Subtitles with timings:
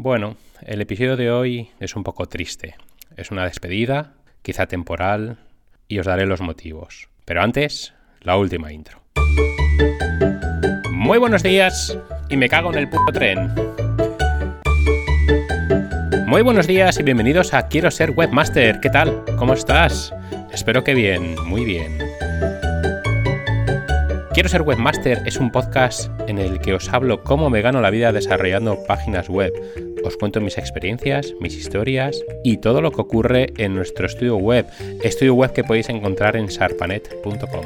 [0.00, 2.76] Bueno, el episodio de hoy es un poco triste.
[3.16, 5.38] Es una despedida, quizá temporal,
[5.88, 7.08] y os daré los motivos.
[7.24, 9.00] Pero antes, la última intro.
[10.92, 11.98] Muy buenos días
[12.28, 13.52] y me cago en el puto tren.
[16.28, 18.78] Muy buenos días y bienvenidos a Quiero ser webmaster.
[18.78, 19.24] ¿Qué tal?
[19.36, 20.14] ¿Cómo estás?
[20.52, 22.07] Espero que bien, muy bien.
[24.38, 27.90] Quiero ser webmaster es un podcast en el que os hablo cómo me gano la
[27.90, 29.52] vida desarrollando páginas web.
[30.04, 34.64] Os cuento mis experiencias, mis historias y todo lo que ocurre en nuestro estudio web,
[35.02, 37.64] estudio web que podéis encontrar en sarpanet.com.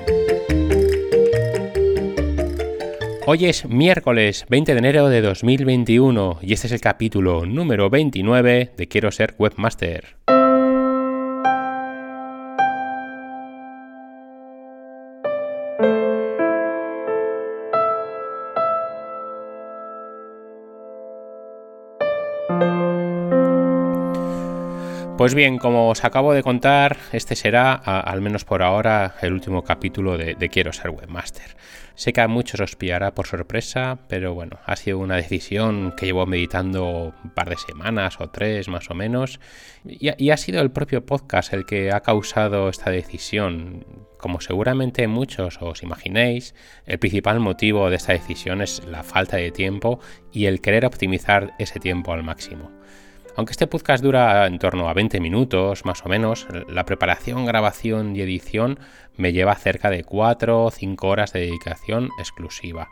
[3.27, 8.71] Hoy es miércoles 20 de enero de 2021 y este es el capítulo número 29
[8.75, 10.17] de Quiero ser webmaster.
[25.23, 29.63] Pues bien, como os acabo de contar, este será, al menos por ahora, el último
[29.63, 31.57] capítulo de, Quiero ser webmaster.
[31.95, 36.07] Sé que a muchos os pillará por sorpresa, pero bueno, ha sido una decisión que
[36.07, 39.39] llevo meditando un par de semanas o tres más o menos,
[39.85, 43.87] y, ha sido el propio podcast el que ha causado esta decisión.
[44.19, 49.53] Como seguramente muchos os imaginéis, el principal motivo de esta decisión es la falta de
[49.53, 50.01] tiempo
[50.33, 52.73] y el querer optimizar ese tiempo al máximo.
[53.35, 58.15] Aunque este podcast dura en torno a 20 minutos, más o menos, la preparación, grabación
[58.15, 58.79] y edición
[59.17, 62.89] me lleva cerca de 4 o 5 horas de dedicación exclusiva.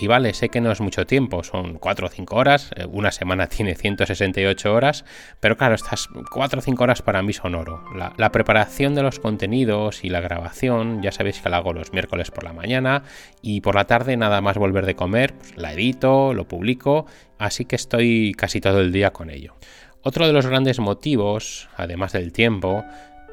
[0.00, 3.12] Y vale, sé que no es mucho tiempo, son 4 o 5 horas, eh, una
[3.12, 5.04] semana tiene 168 horas,
[5.40, 7.84] pero claro, estas 4 o 5 horas para mí son oro.
[7.94, 12.30] La, preparación de los contenidos y la grabación, ya sabéis que la hago los miércoles
[12.30, 13.02] por la mañana
[13.42, 17.06] y por la tarde nada más volver de comer, pues la edito, lo publico,
[17.38, 19.54] así que estoy casi todo el día con ello.
[20.02, 22.84] Otro de los grandes motivos, además del tiempo,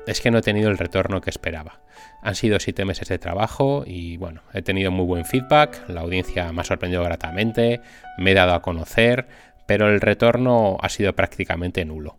[0.07, 1.81] es que no he tenido el retorno que esperaba.
[2.23, 6.51] Han sido siete meses de trabajo y bueno, he tenido muy buen feedback, la audiencia
[6.51, 7.81] me ha sorprendido gratamente,
[8.17, 9.27] me he dado a conocer,
[9.67, 12.17] pero el retorno ha sido prácticamente nulo.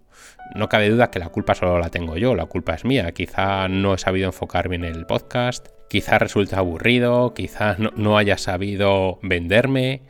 [0.55, 3.13] No cabe duda que la culpa solo la tengo yo, la culpa es mía.
[3.13, 8.39] Quizá no he sabido enfocar bien el podcast, quizá resulta aburrido, quizá no, no haya
[8.39, 10.03] sabido venderme,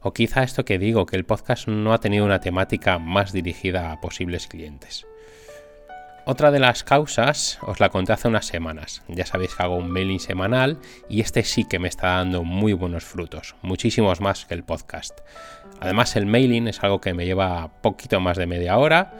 [0.00, 3.92] o quizá esto que digo, que el podcast no ha tenido una temática más dirigida
[3.92, 5.06] a posibles clientes.
[6.24, 9.02] Otra de las causas os la conté hace unas semanas.
[9.08, 10.78] Ya sabéis que hago un mailing semanal
[11.08, 15.18] y este sí que me está dando muy buenos frutos, muchísimos más que el podcast.
[15.80, 19.14] Además el mailing es algo que me lleva poquito más de media hora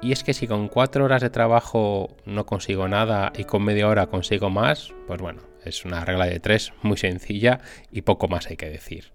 [0.00, 3.86] y es que si con cuatro horas de trabajo no consigo nada y con media
[3.86, 7.60] hora consigo más, pues bueno, es una regla de tres muy sencilla
[7.92, 9.12] y poco más hay que decir.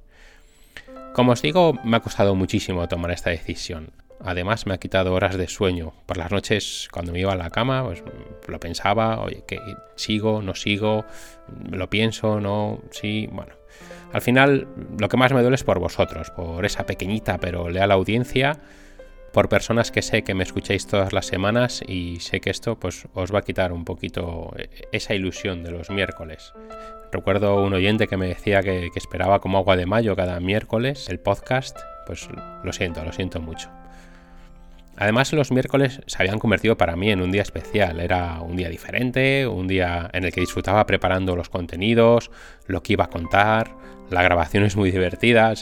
[1.13, 4.04] Como os digo, me ha costado muchísimo tomar esta decisión.
[4.19, 5.93] Además me ha quitado horas de sueño.
[6.05, 8.03] Por las noches cuando me iba a la cama, pues
[8.47, 9.59] lo pensaba, oye, que
[9.95, 11.05] sigo, no sigo,
[11.69, 13.53] lo pienso, no, sí, bueno.
[14.13, 14.67] Al final
[14.97, 18.59] lo que más me duele es por vosotros, por esa pequeñita pero leal audiencia,
[19.33, 23.07] por personas que sé que me escucháis todas las semanas y sé que esto pues
[23.13, 24.53] os va a quitar un poquito
[24.93, 26.53] esa ilusión de los miércoles.
[27.11, 31.09] Recuerdo un oyente que me decía que, que esperaba como agua de mayo cada miércoles
[31.09, 31.77] el podcast,
[32.07, 32.29] pues
[32.63, 33.69] lo siento, lo siento mucho.
[34.97, 37.99] Además, los miércoles se habían convertido para mí en un día especial.
[37.99, 42.31] Era un día diferente, un día en el que disfrutaba preparando los contenidos,
[42.67, 43.75] lo que iba a contar.
[44.09, 45.53] La grabación es muy divertida.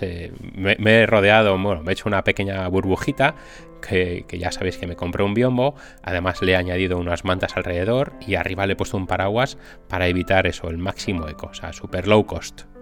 [0.56, 3.36] me, he rodeado, bueno, me he hecho una pequeña burbujita
[3.82, 5.76] que, que, ya sabéis que me compré un biombo.
[6.04, 9.58] Además, le he añadido unas mantas alrededor y arriba le he puesto un paraguas
[9.88, 12.73] para evitar eso, el máximo eco, o sea, super low cost.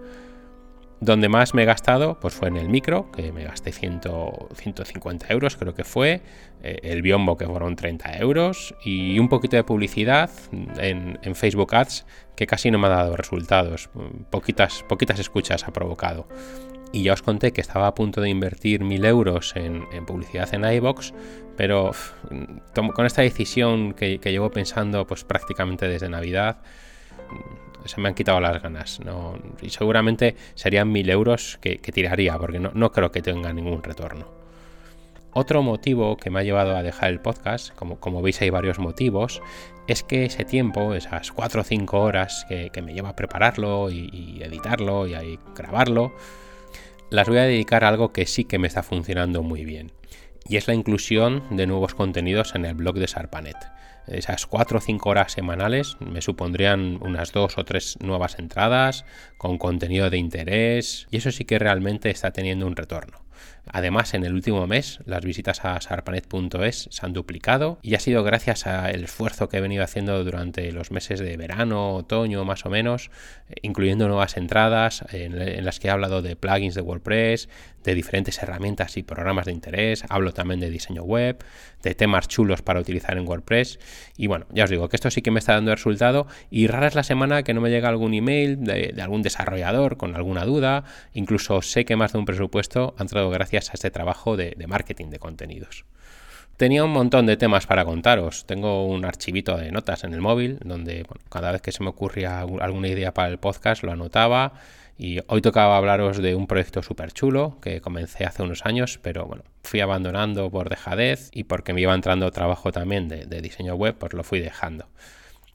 [1.02, 5.56] Donde más me he gastado pues fue en el micro, que me gasté 150 euros,
[5.56, 6.20] creo que fue.
[6.62, 8.72] Eh, el biombo, que fueron 30 euros.
[8.84, 10.30] Y un poquito de publicidad
[10.78, 13.90] en, Facebook Ads, que casi no me ha dado resultados.
[14.30, 16.28] Poquitas, poquitas escuchas ha provocado.
[16.92, 20.64] Y ya os conté que estaba a punto de invertir 1000 euros en, publicidad en
[20.72, 21.14] iBox,
[21.56, 21.90] pero
[22.94, 26.58] con esta decisión que, que llevo pensando pues prácticamente desde Navidad,
[27.88, 29.00] se me han quitado las ganas.
[29.04, 29.38] ¿no?
[29.60, 34.26] Y seguramente serían mil euros que, tiraría, porque no, creo que tenga ningún retorno.
[35.34, 38.78] Otro motivo que me ha llevado a dejar el podcast, como, como veis hay varios
[38.78, 39.40] motivos,
[39.86, 44.42] es que ese tiempo, esas 4 o 5 horas que, me lleva a prepararlo y,
[44.42, 45.22] editarlo y a
[45.56, 46.12] grabarlo,
[47.08, 49.92] las voy a dedicar a algo que sí que me está funcionando muy bien.
[50.46, 53.56] Y es la inclusión de nuevos contenidos en el blog de Sarpanet
[54.06, 59.04] esas 4 o 5 horas semanales me supondrían unas dos o tres nuevas entradas
[59.38, 63.22] con contenido de interés y eso sí que realmente está teniendo un retorno.
[63.66, 68.24] Además, en el último mes, las visitas a sarpanet.es se han duplicado y ha sido
[68.24, 72.70] gracias al esfuerzo que he venido haciendo durante los meses de verano, otoño, más o
[72.70, 73.10] menos,
[73.62, 77.48] incluyendo nuevas entradas en, las que he hablado de plugins de WordPress,
[77.84, 80.04] de diferentes herramientas y programas de interés.
[80.08, 81.44] Hablo también de diseño web,
[81.82, 83.78] de temas chulos para utilizar en WordPress.
[84.16, 86.88] Y bueno, ya os digo que esto sí que me está dando resultado y rara
[86.88, 90.84] es la semana que no me llega algún email de, algún desarrollador con alguna duda.
[91.12, 95.10] Incluso sé que más de un presupuesto ha entrado gracias a este trabajo de, marketing
[95.10, 95.84] de contenidos.
[96.56, 98.46] Tenía un montón de temas para contaros.
[98.46, 102.40] Tengo un archivito de notas en el móvil donde cada vez que se me ocurría
[102.40, 104.52] alguna idea para el podcast lo anotaba
[104.98, 109.26] y hoy tocaba hablaros de un proyecto súper chulo que comencé hace unos años, pero
[109.26, 113.96] bueno, fui abandonando por dejadez y porque me iba entrando trabajo también de, diseño web,
[113.98, 114.86] pues lo fui dejando.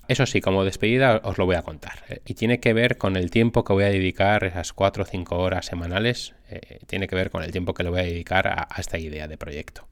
[0.07, 2.03] Eso sí, como despedida os lo voy a contar.
[2.09, 5.05] Eh, y tiene que ver con el tiempo que voy a dedicar, esas 4 o
[5.05, 8.47] 5 horas semanales, eh, tiene que ver con el tiempo que le voy a dedicar
[8.47, 9.87] a esta idea de proyecto.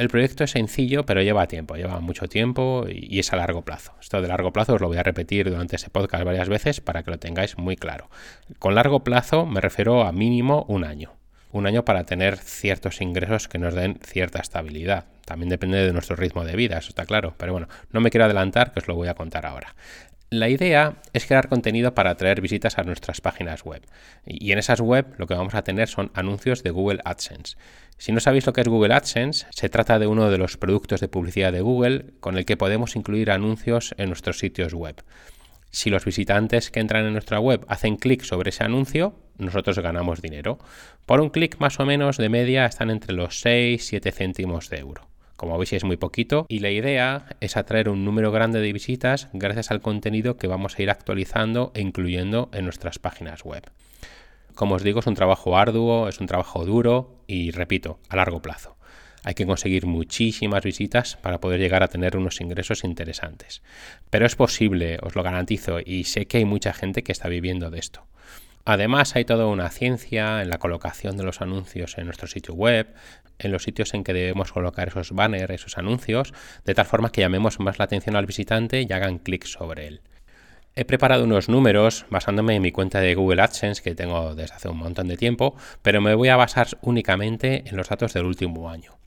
[0.00, 3.92] El proyecto es sencillo, pero lleva tiempo, lleva mucho tiempo y es a largo plazo.
[4.00, 7.02] Esto de largo plazo os lo voy a repetir durante ese podcast varias veces para
[7.02, 8.08] que lo tengáis muy claro.
[8.58, 11.12] Con largo plazo me refiero a mínimo un año.
[11.52, 15.04] Un año para tener ciertos ingresos que nos den cierta estabilidad.
[15.30, 17.34] También depende de nuestro ritmo de vida, eso está claro.
[17.36, 19.76] Pero bueno, no me quiero adelantar, que os lo voy a contar ahora.
[20.28, 23.80] La idea es crear contenido para atraer visitas a nuestras páginas web.
[24.26, 27.56] Y en esas web lo que vamos a tener son anuncios de Google AdSense.
[27.96, 30.98] Si no sabéis lo que es Google AdSense, se trata de uno de los productos
[30.98, 35.00] de publicidad de Google con el que podemos incluir anuncios en nuestros sitios web.
[35.70, 40.20] Si los visitantes que entran en nuestra web hacen clic sobre ese anuncio, nosotros ganamos
[40.20, 40.58] dinero.
[41.06, 44.68] Por un clic más o menos de media están entre los 6 y 7 céntimos
[44.70, 45.09] de euro.
[45.40, 49.30] Como veis es muy poquito y la idea es atraer un número grande de visitas
[49.32, 53.62] gracias al contenido que vamos a ir actualizando e incluyendo en nuestras páginas web.
[54.54, 58.42] Como os digo, es un trabajo arduo, es un trabajo duro y, repito, a largo
[58.42, 58.76] plazo.
[59.24, 63.62] Hay que conseguir muchísimas visitas para poder llegar a tener unos ingresos interesantes.
[64.10, 67.70] Pero es posible, os lo garantizo, y sé que hay mucha gente que está viviendo
[67.70, 68.04] de esto.
[68.66, 72.94] Además, hay toda una ciencia en la colocación de los anuncios en nuestro sitio web,
[73.40, 76.32] en los sitios en que debemos colocar esos banners, esos anuncios,
[76.64, 80.00] de tal forma que llamemos más la atención al visitante y hagan clic sobre él.
[80.76, 84.68] He preparado unos números basándome en mi cuenta de Google AdSense que tengo desde hace
[84.68, 88.70] un montón de tiempo, pero me voy a basar únicamente en los datos del último
[88.70, 89.00] año.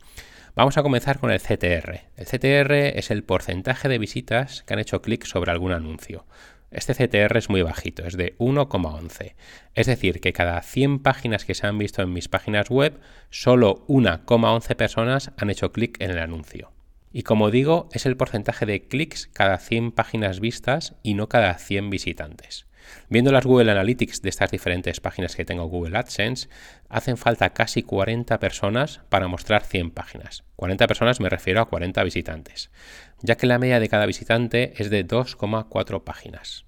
[0.56, 2.02] Vamos a comenzar con el CTR.
[2.16, 6.26] El CTR es el porcentaje de visitas que han hecho clic sobre algún anuncio.
[6.74, 9.36] Este CTR es muy bajito, es de 1,11.
[9.76, 13.00] Es decir, que cada 100 páginas que se han visto en mis páginas web,
[13.30, 16.72] solo 1,11 personas han hecho clic en el anuncio.
[17.12, 21.54] Y como digo, es el porcentaje de clics cada 100 páginas vistas y no cada
[21.60, 22.66] 100 visitantes.
[23.10, 26.50] Viendo las Google Analytics de estas diferentes páginas que tengo Google AdSense,
[26.90, 30.44] hacen falta casi 40 personas para mostrar 100 páginas.
[30.56, 32.72] 40 personas me refiero a 40 visitantes,
[33.22, 36.66] ya que la media de cada visitante es de 2,4 páginas.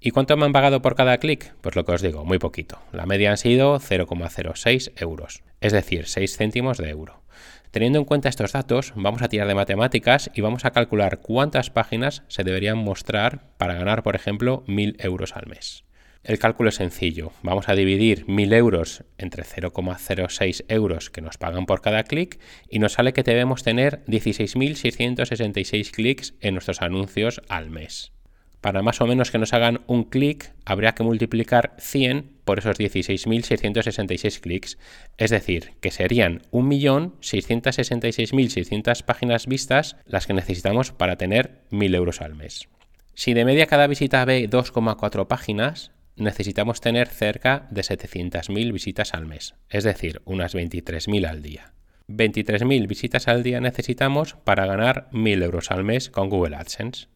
[0.00, 1.54] ¿Y cuánto me han pagado por cada clic?
[1.60, 2.80] Pues lo que os digo, muy poquito.
[2.92, 7.22] La media han sido 0,06 euros, es decir, 6 céntimos de euro.
[7.70, 11.70] Teniendo en cuenta estos datos, vamos a tirar de matemáticas y vamos a calcular cuántas
[11.70, 15.84] páginas se deberían mostrar para ganar, por ejemplo, 1.000 euros al mes.
[16.24, 17.32] El cálculo es sencillo.
[17.42, 22.78] Vamos a dividir 1.000 euros entre 0,06 euros que nos pagan por cada clic y
[22.78, 28.12] nos sale que debemos tener 16.666 clics en nuestros anuncios al mes
[28.60, 32.78] para más o menos que nos hagan un clic, habría que multiplicar 100 por esos
[32.78, 34.78] 16.666 clics.
[35.18, 42.34] Es decir, que serían 1.666.600 páginas vistas las que necesitamos para tener 1.000 euros al
[42.34, 42.70] mes.
[43.12, 49.26] Si de media cada visita ve 2,4 páginas, necesitamos tener cerca de 700.000 visitas al
[49.26, 51.74] mes, es decir, unas 23.000 al día.
[52.08, 57.08] 23.000 visitas al día necesitamos para ganar 1.000 euros al mes con Google AdSense.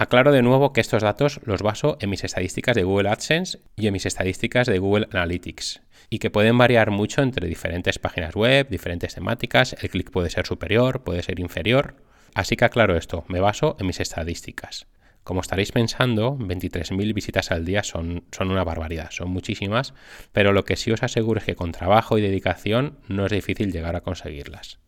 [0.00, 3.86] Aclaro de nuevo que estos datos los baso en mis estadísticas de Google AdSense y
[3.86, 8.66] en mis estadísticas de Google Analytics y que pueden variar mucho entre diferentes páginas web,
[8.70, 11.96] diferentes temáticas, el clic puede ser superior, puede ser inferior.
[12.34, 14.86] Así que aclaro esto, me baso en mis estadísticas.
[15.22, 19.92] Como estaréis pensando, 23.000 visitas al día son, son una barbaridad, son muchísimas,
[20.32, 23.70] pero lo que sí os aseguro es que con trabajo y dedicación no es difícil
[23.70, 24.78] llegar a conseguirlas.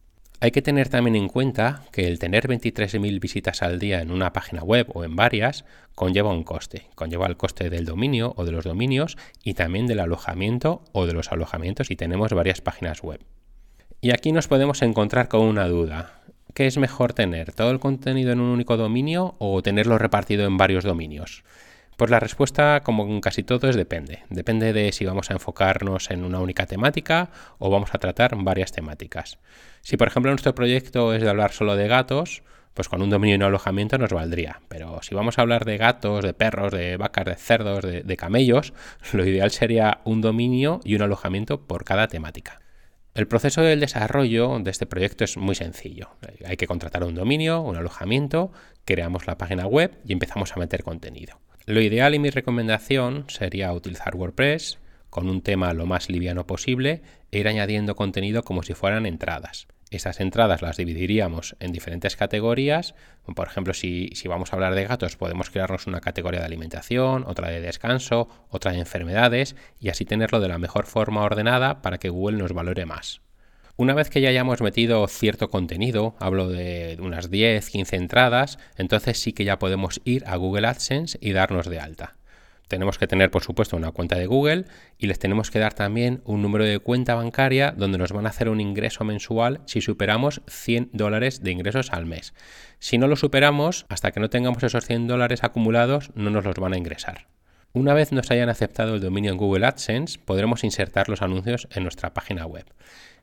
[0.43, 4.33] Hay que tener también en cuenta que el tener 23.000 visitas al día en una
[4.33, 6.89] página web o en varias conlleva un coste.
[6.97, 11.13] Conlleva el coste del dominio o de los dominios y también del alojamiento o de
[11.13, 13.21] los alojamientos si tenemos varias páginas web.
[14.01, 16.19] Y aquí nos podemos encontrar con una duda.
[16.55, 17.53] ¿Qué es mejor tener?
[17.53, 21.45] ¿Todo el contenido en un único dominio o tenerlo repartido en varios dominios?
[21.97, 24.21] Pues la respuesta, como en casi todo, es depende.
[24.31, 28.73] Depende de si vamos a enfocarnos en una única temática o vamos a tratar varias
[28.73, 29.39] temáticas.
[29.83, 32.43] Si, por ejemplo, nuestro proyecto es de hablar solo de gatos,
[32.75, 34.61] pues con un dominio y un alojamiento nos valdría.
[34.69, 38.17] Pero si vamos a hablar de gatos, de perros, de vacas, de cerdos, de, de
[38.17, 38.73] camellos,
[39.13, 42.61] lo ideal sería un dominio y un alojamiento por cada temática.
[43.15, 46.09] El proceso del desarrollo de este proyecto es muy sencillo.
[46.47, 48.53] Hay que contratar un dominio, un alojamiento,
[48.87, 51.39] creamos la página web y empezamos a meter contenido.
[51.65, 54.79] Lo ideal y mi recomendación sería utilizar WordPress
[55.11, 59.69] con un tema lo más liviano posible e ir añadiendo contenido como si fueran entradas.
[59.91, 62.95] Estas entradas las dividiríamos en diferentes categorías.
[63.37, 67.25] Por ejemplo, si, si, vamos a hablar de gatos, podemos crearnos una categoría de alimentación,
[67.29, 71.99] otra de descanso, otra de enfermedades y así tenerlo de la mejor forma ordenada para
[71.99, 73.21] que Google nos valore más.
[73.77, 79.19] Una vez que ya hayamos metido cierto contenido, hablo de unas 10, 15 entradas, entonces
[79.19, 82.17] sí que ya podemos ir a Google AdSense y darnos de alta
[82.73, 84.65] tenemos que tener, por supuesto, una cuenta de Google
[84.97, 88.31] y les tenemos que dar también un número de cuenta bancaria donde nos van a
[88.31, 92.33] hacer un ingreso mensual si superamos 100 dólares de ingresos al mes.
[92.79, 96.55] Si no lo superamos, hasta que no tengamos esos 100 dólares acumulados, no nos los
[96.55, 97.27] van a ingresar.
[97.75, 101.83] Una vez nos hayan aceptado el dominio en Google AdSense, podremos insertar los anuncios en
[101.83, 102.65] nuestra página web.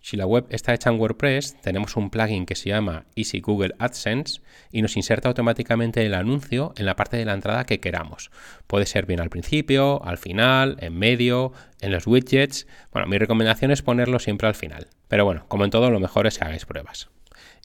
[0.01, 3.75] Si la web está hecha en WordPress, tenemos un plugin que se llama Easy Google
[3.79, 4.41] AdSense
[4.72, 8.32] y nos inserta automáticamente el anuncio en la parte de la entrada que queramos.
[8.68, 11.51] Puede ser bien al principio, al final, en medio,
[11.82, 12.65] en los widgets.
[12.91, 14.88] Bueno, mi recomendación es ponerlo siempre al final.
[15.08, 17.10] Pero bueno, como en todo, lo mejor es que hagáis pruebas.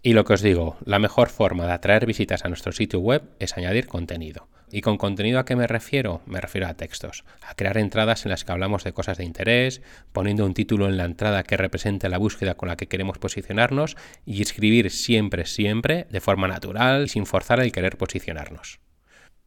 [0.02, 3.22] Y lo que os digo, la mejor forma de atraer visitas a nuestro sitio web
[3.38, 4.48] es añadir contenido.
[4.76, 6.20] ¿Y con contenido a qué me refiero?
[6.26, 9.82] Me refiero a textos, a crear entradas en las que hablamos de cosas de interés,
[10.10, 13.96] poniendo un título en la entrada que represente la búsqueda con la que queremos posicionarnos
[14.26, 18.80] y escribir siempre, siempre, de forma natural, sin forzar el querer posicionarnos.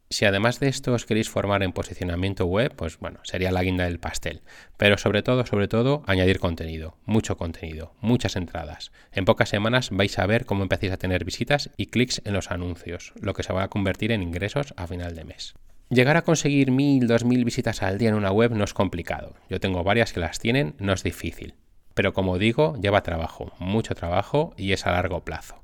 [0.09, 3.83] Si además de esto os queréis formar en posicionamiento web, pues bueno, sería la guinda
[3.83, 4.41] del pastel.
[4.77, 8.93] Pero sobre todo, sobre todo, añadir contenido, mucho contenido, muchas entradas.
[9.11, 12.51] En pocas semanas vais a ver cómo empecéis a tener visitas y clics en los
[12.51, 15.55] anuncios, lo que se va a convertir en ingresos a final de mes.
[15.89, 19.35] Llegar a conseguir mil, dos mil visitas al día en una web no es complicado.
[19.49, 21.55] Yo tengo varias que las tienen, no es difícil.
[21.93, 25.63] Pero como digo, lleva trabajo, mucho trabajo y es a largo plazo.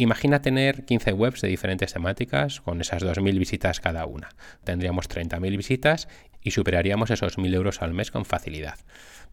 [0.00, 4.30] Imagina tener 15 webs de diferentes temáticas con esas 2.000 visitas cada una.
[4.64, 6.08] Tendríamos 30.000 visitas
[6.40, 8.78] y superaríamos esos 1.000 euros al mes con facilidad.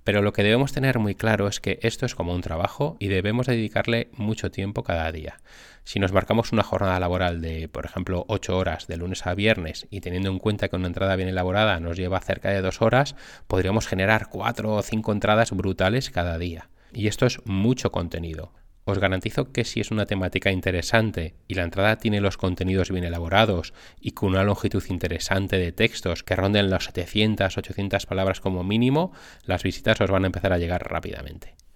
[0.04, 3.08] Pero lo que debemos tener muy claro es que esto es como un trabajo y
[3.08, 5.38] debemos dedicarle mucho tiempo cada día.
[5.86, 9.88] Si nos marcamos una jornada laboral de, por ejemplo, 8 horas de lunes a viernes
[9.90, 13.16] y teniendo en cuenta que una entrada bien elaborada nos lleva cerca de 2 horas,
[13.48, 16.68] podríamos generar 4 o 5 entradas brutales cada día.
[16.92, 18.52] Y esto es mucho contenido.
[18.90, 23.04] Os garantizo que si es una temática interesante y la entrada tiene los contenidos bien
[23.04, 28.64] elaborados y con una longitud interesante de textos que ronden las 700, 800 palabras como
[28.64, 29.12] mínimo,
[29.44, 31.67] las visitas os van a empezar a llegar rápidamente.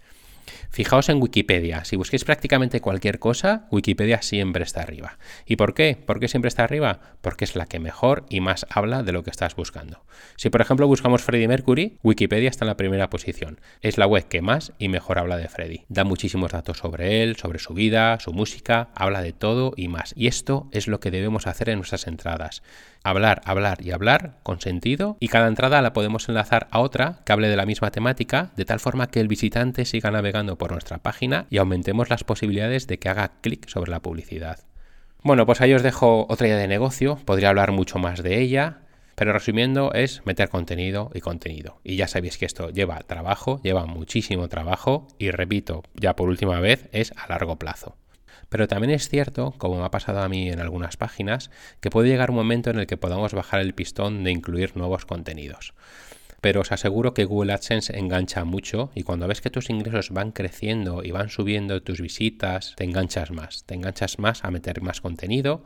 [0.69, 1.85] Fijaos en Wikipedia.
[1.85, 5.17] Si busquéis prácticamente cualquier cosa, Wikipedia siempre está arriba.
[5.45, 5.97] ¿Y por qué?
[6.05, 6.99] ¿Por qué siempre está arriba?
[7.21, 10.03] Porque es la que mejor y más habla de lo que estás buscando.
[10.35, 13.59] Si por ejemplo buscamos Freddie Mercury, Wikipedia está en la primera posición.
[13.81, 15.85] Es la web que más y mejor habla de Freddie.
[15.89, 20.13] Da muchísimos datos sobre él, sobre su vida, su música, habla de todo y más.
[20.15, 22.63] Y esto es lo que debemos hacer en nuestras entradas.
[23.03, 27.33] Hablar, hablar y hablar con sentido y cada entrada la podemos enlazar a otra que
[27.33, 30.97] hable de la misma temática de tal forma que el visitante siga navegando por nuestra
[30.97, 34.59] página y aumentemos las posibilidades de que haga clic sobre la publicidad.
[35.23, 38.79] Bueno, pues ahí os dejo otra idea de negocio, podría hablar mucho más de ella,
[39.15, 41.79] pero resumiendo es meter contenido y contenido.
[41.83, 46.59] Y ya sabéis que esto lleva trabajo, lleva muchísimo trabajo y repito, ya por última
[46.59, 47.95] vez, es a largo plazo.
[48.49, 52.09] Pero también es cierto, como me ha pasado a mí en algunas páginas, que puede
[52.09, 55.73] llegar un momento en el que podamos bajar el pistón de incluir nuevos contenidos
[56.41, 60.31] pero os aseguro que Google AdSense engancha mucho y cuando ves que tus ingresos van
[60.31, 65.01] creciendo y van subiendo tus visitas, te enganchas más, te enganchas más a meter más
[65.01, 65.63] contenido.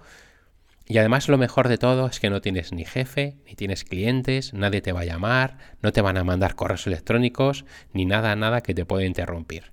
[0.87, 4.53] Y además lo mejor de todo es que no tienes ni jefe, ni tienes clientes,
[4.53, 8.61] nadie te va a llamar, no te van a mandar correos electrónicos, ni nada, nada
[8.61, 9.71] que te pueda interrumpir.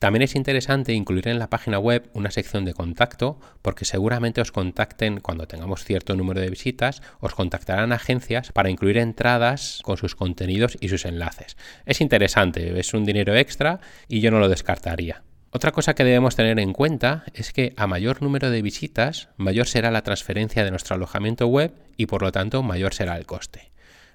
[0.00, 4.50] También es interesante incluir en la página web una sección de contacto porque seguramente os
[4.50, 10.14] contacten cuando tengamos cierto número de visitas, os contactarán agencias para incluir entradas con sus
[10.14, 11.58] contenidos y sus enlaces.
[11.84, 15.22] Es interesante, es un dinero extra y yo no lo descartaría.
[15.50, 19.66] Otra cosa que debemos tener en cuenta es que a mayor número de visitas, mayor
[19.66, 23.70] será la transferencia de nuestro alojamiento web y por lo tanto mayor será el coste.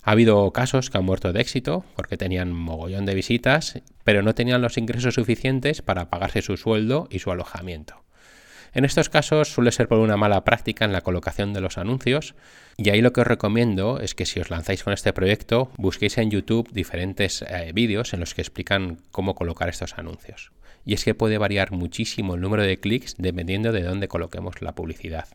[0.07, 4.35] Ha habido casos que han muerto de éxito porque tenían mogollón de visitas, pero no
[4.35, 8.03] tenían los ingresos suficientes para pagarse su sueldo y su alojamiento.
[8.75, 12.35] En estos casos suele ser por una mala práctica en la colocación de los anuncios
[12.77, 16.19] y ahí lo que os recomiendo es que si os lanzáis con este proyecto busquéis
[16.19, 20.51] en YouTube diferentes eh, vídeos en los que explican cómo colocar estos anuncios.
[20.85, 24.75] Y es que puede variar muchísimo el número de clics dependiendo de dónde coloquemos la
[24.75, 25.29] publicidad.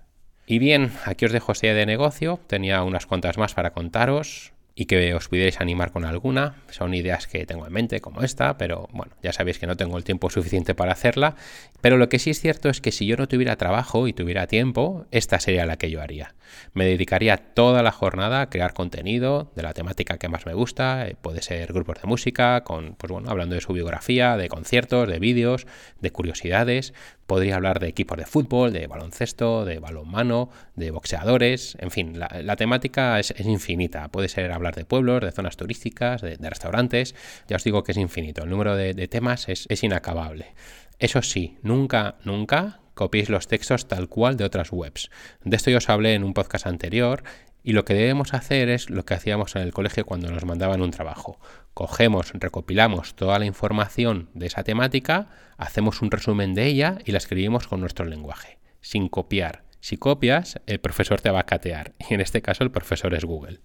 [0.47, 4.53] Y bien, aquí os dejo esta idea de negocio, tenía unas cuantas más para contaros,
[4.75, 6.55] y que os pudierais animar con alguna.
[6.71, 9.99] Son ideas que tengo en mente como esta, pero bueno, ya sabéis que no tengo
[9.99, 11.37] el tiempo suficiente para hacerla.
[11.81, 14.47] Pero lo que sí es cierto es que si yo no tuviera trabajo y tuviera
[14.47, 16.35] tiempo, esta sería la que yo haría.
[16.73, 21.07] Me dedicaría toda la jornada a crear contenido de la temática que más me gusta.
[21.07, 25.09] Eh, puede ser grupos de música, con, pues bueno, hablando de su biografía, de conciertos,
[25.09, 25.67] de vídeos,
[26.01, 26.95] de curiosidades.
[27.27, 32.57] Podría hablar de equipos de fútbol, de baloncesto, de balonmano, de boxeadores, en fin, la,
[32.57, 34.09] temática es, infinita.
[34.09, 37.15] Puede ser hablar de pueblos, de zonas turísticas, de, restaurantes.
[37.49, 38.43] Ya os digo que es infinito.
[38.43, 40.55] El número de, temas es, es inacabable.
[40.99, 45.09] Eso sí, nunca, nunca copiéis los textos tal cual de otras webs.
[45.43, 47.25] De esto yo os hablé en un podcast anterior
[47.63, 50.83] y lo que debemos hacer es lo que hacíamos en el colegio cuando nos mandaban
[50.83, 51.41] un trabajo.
[51.73, 57.19] Cogemos, recopilamos toda la información de esa temática, hacemos un resumen de ella y la
[57.19, 59.65] escribimos con nuestro lenguaje, sin copiar.
[59.81, 63.25] Si copias, el profesor te va a catear y en este caso el profesor es
[63.25, 63.61] Google.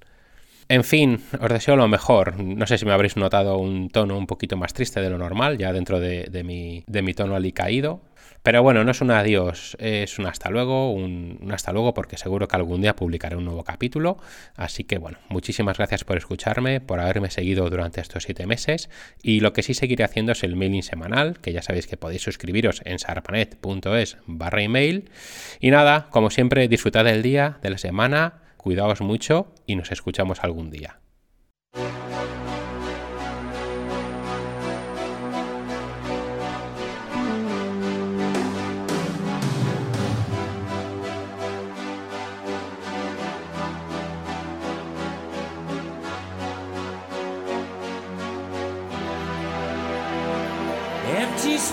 [0.69, 2.39] En fin, os deseo lo mejor.
[2.41, 5.57] No sé si me habréis notado un tono un poquito más triste de lo normal,
[5.57, 8.01] ya dentro de, mi, de mi tono alicaído.
[8.45, 12.47] Pero bueno, no es un adiós, es un hasta luego, un, hasta luego porque seguro
[12.47, 14.19] que algún día publicaré un nuevo capítulo.
[14.55, 18.91] Así que bueno, muchísimas gracias por escucharme, por haberme seguido durante estos siete meses.
[19.23, 22.21] Y lo que sí seguiré haciendo es el mailing semanal, que ya sabéis que podéis
[22.21, 25.09] suscribiros en sarpanet.es barra email.
[25.59, 30.43] Y nada, como siempre, disfrutad del día, de la semana, cuidaos mucho y nos escuchamos
[30.43, 30.99] algún día.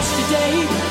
[0.00, 0.89] yesterday